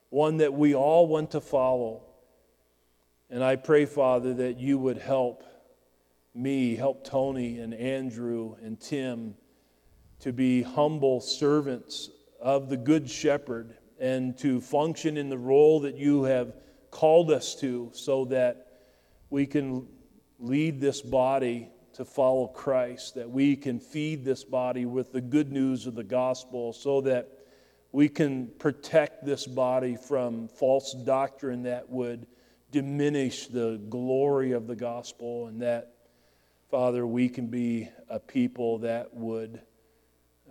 [0.09, 2.03] one that we all want to follow.
[3.29, 5.45] And I pray, Father, that you would help
[6.35, 9.35] me, help Tony and Andrew and Tim
[10.19, 12.09] to be humble servants
[12.41, 16.53] of the Good Shepherd and to function in the role that you have
[16.91, 18.67] called us to so that
[19.29, 19.87] we can
[20.39, 25.51] lead this body to follow Christ, that we can feed this body with the good
[25.51, 27.29] news of the gospel so that
[27.91, 32.27] we can protect this body from false doctrine that would
[32.71, 35.93] diminish the glory of the gospel, and that,
[36.69, 39.61] Father, we can be a people that would,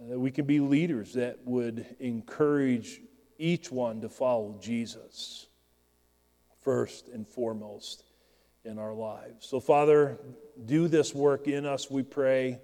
[0.06, 3.00] that we can be leaders that would encourage
[3.38, 5.46] each one to follow Jesus
[6.62, 8.04] first and foremost
[8.64, 9.46] in our lives.
[9.46, 10.18] So, Father,
[10.66, 12.60] do this work in us, we pray.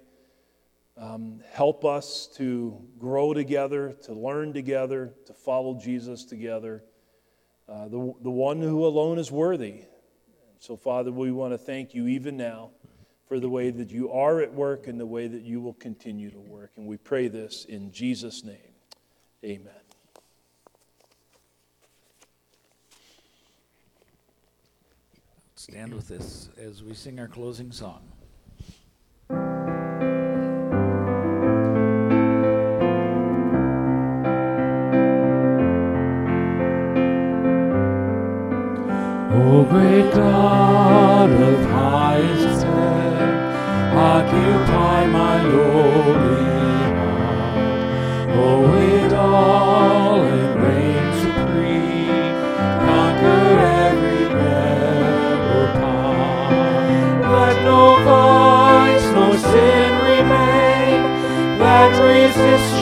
[0.97, 6.83] Um, help us to grow together, to learn together, to follow Jesus together.
[7.67, 9.81] Uh, the, the one who alone is worthy.
[10.59, 12.71] So, Father, we want to thank you even now
[13.27, 16.29] for the way that you are at work and the way that you will continue
[16.31, 16.71] to work.
[16.75, 18.57] And we pray this in Jesus' name.
[19.43, 19.73] Amen.
[25.55, 28.03] Stand with us as we sing our closing song.
[39.37, 42.74] O great God of highest heaven,
[43.95, 46.43] occupy my lowly
[46.95, 47.57] heart.
[48.37, 52.35] Oh, o it all and reign supreme,
[52.87, 53.45] conquer
[53.79, 56.51] every rebel power.
[57.35, 60.99] Let no vice, no sin remain,
[61.59, 62.74] that resists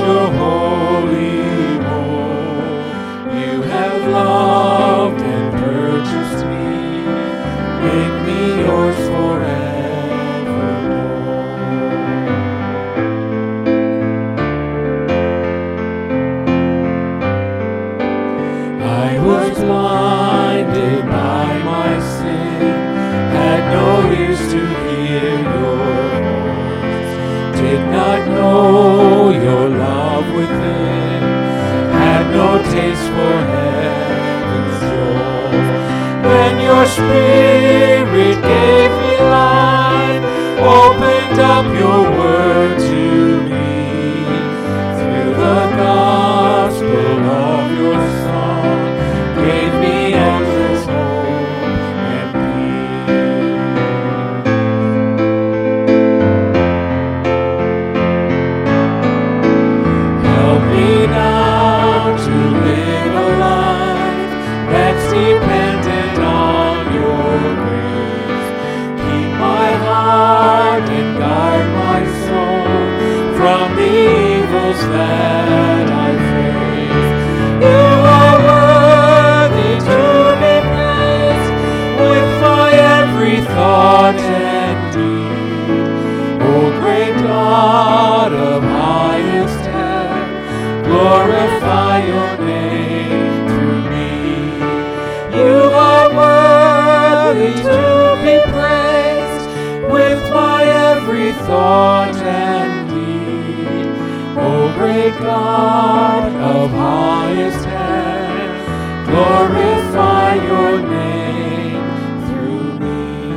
[105.34, 113.34] God of highest heaven, glorify your name through me.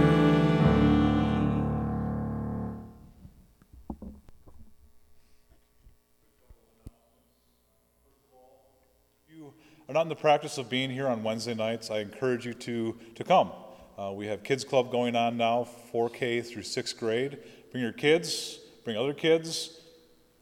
[9.30, 9.54] you
[9.88, 12.94] are not in the practice of being here on Wednesday nights, I encourage you to,
[13.14, 13.52] to come.
[13.98, 17.38] Uh, we have kids club going on now, 4K through sixth grade.
[17.72, 19.75] Bring your kids, bring other kids.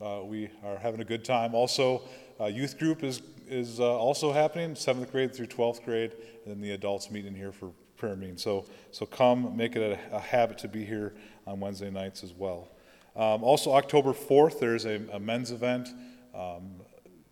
[0.01, 1.55] Uh, we are having a good time.
[1.55, 2.03] Also,
[2.41, 6.13] uh, youth group is, is uh, also happening, seventh grade through 12th grade,
[6.45, 8.37] and then the adults meet in here for prayer meeting.
[8.37, 11.15] So, so come, make it a, a habit to be here
[11.47, 12.69] on Wednesday nights as well.
[13.15, 15.89] Um, also, October 4th, there's a, a men's event.
[16.35, 16.81] Um,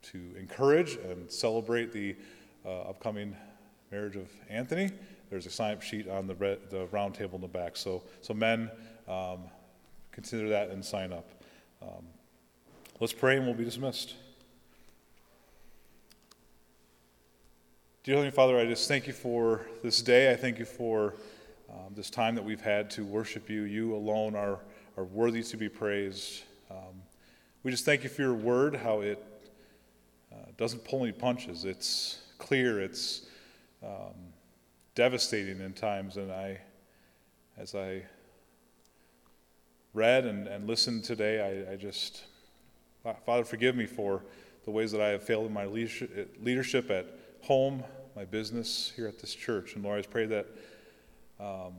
[0.02, 2.16] to encourage and celebrate the
[2.64, 3.36] uh, upcoming
[3.90, 4.90] marriage of Anthony.
[5.30, 7.76] There's a sign up sheet on the, red, the round table in the back.
[7.76, 8.70] So, so men,
[9.08, 9.44] um,
[10.10, 11.30] consider that and sign up.
[13.01, 14.14] Let's pray and we'll be dismissed.
[18.05, 20.30] Dear Heavenly Father, I just thank you for this day.
[20.30, 21.14] I thank you for
[21.68, 23.62] um, this time that we've had to worship you.
[23.62, 24.61] You alone are,
[24.97, 26.43] are worthy to be praised.
[26.70, 27.03] Um,
[27.64, 29.24] we just thank you for your word, how it
[30.32, 31.64] uh, doesn't pull any punches.
[31.64, 33.26] It's clear, it's
[33.82, 34.14] um,
[34.95, 36.18] devastating in times.
[36.18, 36.61] And I,
[37.57, 38.03] as I
[39.93, 42.24] read and, and listened today, I, I just,
[43.03, 44.22] Father, forgive me for
[44.64, 47.07] the ways that I have failed in my leadership at
[47.40, 47.82] home,
[48.14, 49.74] my business here at this church.
[49.74, 50.46] And Lord, I pray that
[51.40, 51.72] um,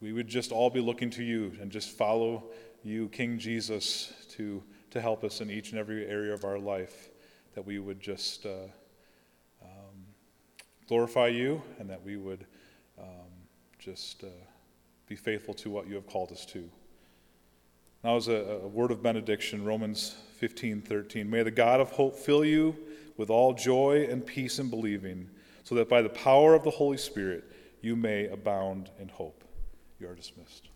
[0.00, 2.44] we would just all be looking to you and just follow
[2.82, 7.08] you, King Jesus, to, to help us in each and every area of our life,
[7.54, 8.68] that we would just uh,
[9.62, 10.04] um,
[10.88, 12.44] glorify you and that we would
[12.98, 13.30] um,
[13.78, 14.26] just uh,
[15.08, 16.68] be faithful to what you have called us to.
[18.06, 21.28] Now, as a, a word of benediction, Romans 15 13.
[21.28, 22.76] May the God of hope fill you
[23.16, 25.28] with all joy and peace in believing,
[25.64, 27.42] so that by the power of the Holy Spirit
[27.80, 29.42] you may abound in hope.
[29.98, 30.68] You are dismissed.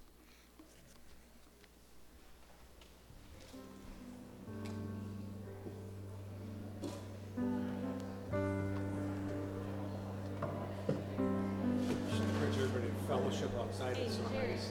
[13.06, 14.70] fellowship outside of sunrise.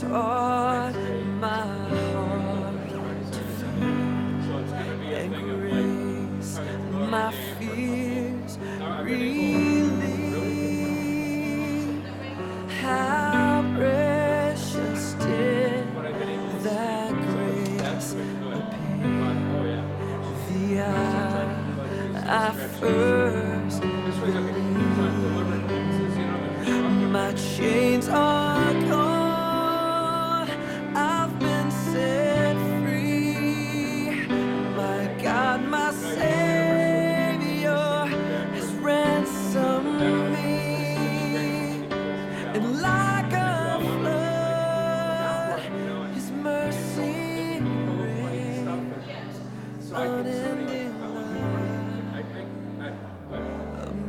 [0.00, 0.37] that taught